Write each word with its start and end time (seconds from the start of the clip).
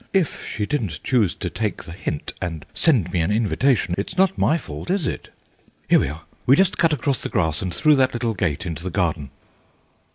If 0.13 0.47
she 0.47 0.65
didn't 0.65 1.03
choose 1.03 1.35
to 1.35 1.51
take 1.51 1.83
the 1.83 1.91
hint 1.91 2.33
and 2.41 2.65
send 2.73 3.13
me 3.13 3.21
an 3.21 3.31
invitation 3.31 3.93
it's 3.99 4.17
not 4.17 4.35
my 4.35 4.57
fault, 4.57 4.89
is 4.89 5.05
it? 5.05 5.29
Here 5.87 5.99
we 5.99 6.07
are: 6.07 6.21
we 6.47 6.55
just 6.55 6.79
cut 6.79 6.91
across 6.91 7.21
the 7.21 7.29
grass 7.29 7.61
and 7.61 7.71
through 7.71 7.97
that 7.97 8.15
little 8.15 8.33
gate 8.33 8.65
into 8.65 8.81
the 8.81 8.89
garden." 8.89 9.29